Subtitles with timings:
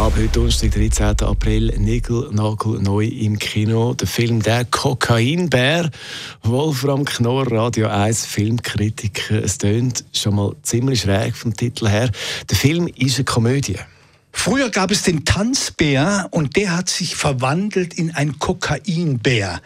[0.00, 1.20] Ab heute Donnerstag, 13.
[1.28, 3.92] April, Nigel Nagel neu im Kino.
[3.92, 5.90] Der Film Der Kokainbär.
[6.42, 9.44] Wolfram Knorr, Radio 1 Filmkritiker.
[9.44, 12.10] Es tönt schon mal ziemlich schräg vom Titel her.
[12.48, 13.76] Der Film ist eine Komödie.
[14.32, 19.60] Früher gab es den Tanzbär und der hat sich verwandelt in ein Kokainbär.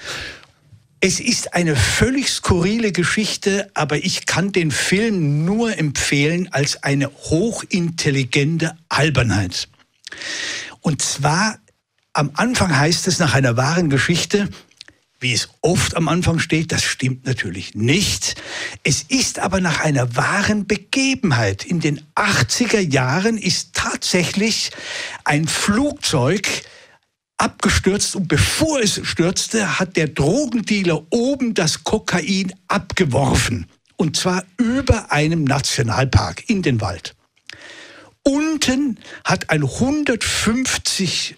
[0.98, 7.08] Es ist eine völlig skurrile Geschichte, aber ich kann den Film nur empfehlen als eine
[7.30, 9.68] hochintelligente Albernheit.
[10.80, 11.58] Und zwar
[12.12, 14.48] am Anfang heißt es nach einer wahren Geschichte,
[15.24, 18.34] wie es oft am Anfang steht, das stimmt natürlich nicht.
[18.82, 21.64] Es ist aber nach einer wahren Begebenheit.
[21.64, 24.70] In den 80er Jahren ist tatsächlich
[25.24, 26.46] ein Flugzeug
[27.38, 33.66] abgestürzt und bevor es stürzte, hat der Drogendealer oben das Kokain abgeworfen.
[33.96, 37.14] Und zwar über einem Nationalpark in den Wald.
[38.24, 41.36] Unten hat ein 150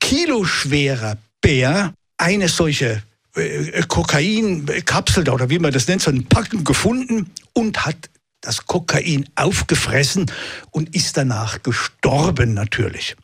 [0.00, 3.02] Kilo schwerer Bär eine solche
[3.34, 8.10] äh, Kokainkapsel oder wie man das nennt, so ein Packen gefunden und hat
[8.42, 10.30] das Kokain aufgefressen
[10.70, 13.16] und ist danach gestorben natürlich.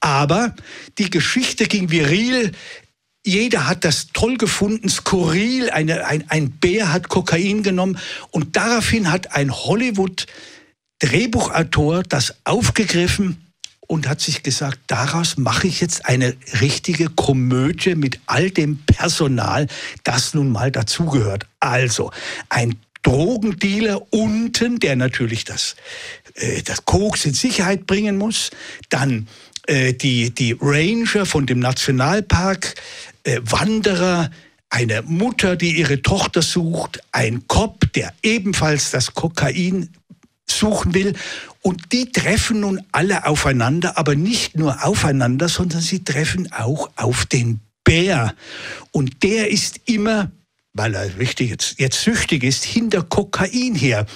[0.00, 0.54] Aber
[0.98, 2.52] die Geschichte ging viril.
[3.24, 5.70] Jeder hat das toll gefunden, skurril.
[5.70, 7.98] Eine, ein, ein Bär hat Kokain genommen
[8.30, 10.26] und daraufhin hat ein Hollywood
[11.00, 13.44] Drehbuchautor das aufgegriffen
[13.86, 19.66] und hat sich gesagt, daraus mache ich jetzt eine richtige Komödie mit all dem Personal,
[20.04, 21.46] das nun mal dazugehört.
[21.60, 22.10] Also
[22.48, 25.76] ein Drogendealer unten, der natürlich das,
[26.34, 28.50] äh, das Koks in Sicherheit bringen muss,
[28.88, 29.28] dann
[29.66, 32.74] äh, die, die Ranger von dem Nationalpark,
[33.24, 34.30] äh, Wanderer,
[34.70, 39.90] eine Mutter, die ihre Tochter sucht, ein Cop, der ebenfalls das Kokain
[40.58, 41.14] suchen will.
[41.62, 47.26] Und die treffen nun alle aufeinander, aber nicht nur aufeinander, sondern sie treffen auch auf
[47.26, 48.34] den Bär.
[48.90, 50.30] Und der ist immer,
[50.72, 54.06] weil er richtig jetzt, jetzt süchtig ist, hinter Kokain her.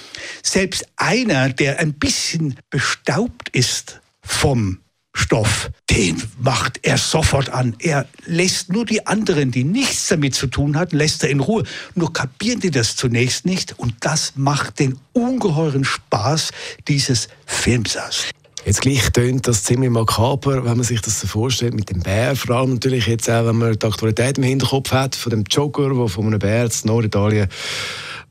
[0.43, 4.79] Selbst einer, der ein bisschen bestaubt ist vom
[5.13, 7.75] Stoff, den macht er sofort an.
[7.79, 11.63] Er lässt nur die anderen, die nichts damit zu tun hatten, lässt er in Ruhe.
[11.95, 16.51] Nur kapieren die das zunächst nicht und das macht den ungeheuren Spaß
[16.87, 18.25] dieses Films aus.
[18.65, 22.35] Jetzt gleich tönt das ziemlich makaber, wenn man sich das so vorstellt mit dem Bär.
[22.35, 25.93] Vor allem natürlich jetzt auch, wenn man die Aktualität im Hinterkopf hat von dem Jogger,
[25.93, 27.47] der von einem Bär in Norditalien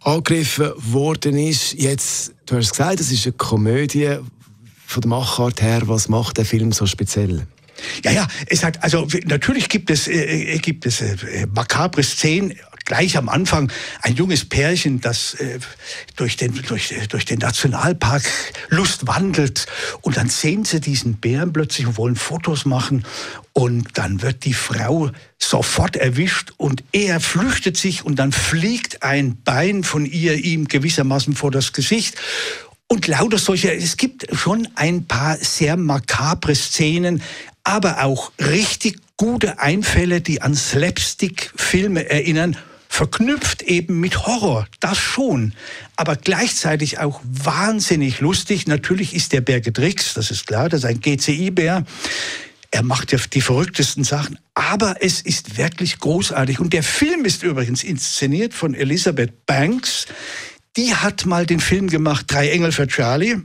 [0.00, 1.72] angegriffen worden ist.
[1.72, 4.18] Jetzt, du hast gesagt, es ist eine Komödie
[4.88, 7.47] von der Machart her, was macht der Film so speziell?
[8.03, 12.54] Ja, ja, es hat, also natürlich gibt es, äh, äh gibt es äh, makabre Szenen,
[12.87, 15.59] gleich am Anfang ein junges Pärchen, das äh,
[16.16, 18.22] durch, den, durch, durch den Nationalpark
[18.71, 19.66] Lust wandelt.
[20.00, 23.05] Und dann sehen sie diesen Bären plötzlich und wollen Fotos machen.
[23.53, 29.37] Und dann wird die Frau sofort erwischt und er flüchtet sich und dann fliegt ein
[29.43, 32.16] Bein von ihr ihm gewissermaßen vor das Gesicht
[32.88, 37.22] und lauter solche, es gibt schon ein paar sehr makabre Szenen,
[37.62, 42.56] aber auch richtig gute Einfälle, die an Slapstick-Filme erinnern,
[42.88, 45.53] verknüpft eben mit Horror, das schon,
[45.97, 48.66] aber gleichzeitig auch wahnsinnig lustig.
[48.66, 51.84] Natürlich ist der Bär getrickst, das ist klar, das ist ein GCI-Bär.
[52.70, 56.60] Er macht ja die verrücktesten Sachen, aber es ist wirklich großartig.
[56.60, 60.06] Und der Film ist übrigens inszeniert von Elizabeth Banks,
[60.78, 63.36] die hat mal den Film gemacht, Drei Engel für Charlie,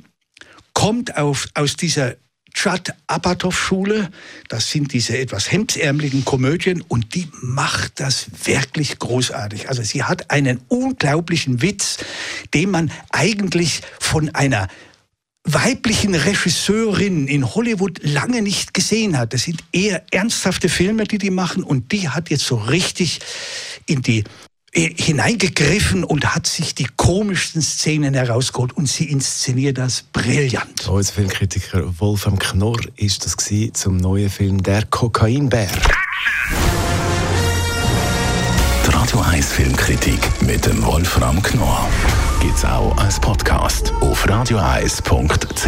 [0.73, 2.16] kommt auf, aus dieser
[2.53, 4.11] Chad Apatow Schule,
[4.49, 9.67] das sind diese etwas hemdsärmeligen Komödien und die macht das wirklich großartig.
[9.67, 11.97] Also sie hat einen unglaublichen Witz,
[12.53, 14.68] den man eigentlich von einer
[15.44, 19.33] weiblichen Regisseurin in Hollywood lange nicht gesehen hat.
[19.33, 23.19] Das sind eher ernsthafte Filme, die die machen und die hat jetzt so richtig
[23.88, 24.24] in die
[24.74, 30.88] hineingegriffen und hat sich die komischsten Szenen herausgeholt und sie inszeniert das brillant.
[30.88, 33.36] Unser Filmkritiker Wolfram Knorr ist das
[33.74, 35.70] zum neuen Film Der Kokainbär.
[38.86, 41.88] Die Radio 1 Filmkritik mit dem Wolfram Knorr
[42.42, 45.68] gibt's auch als Podcast auf radioeis.ch.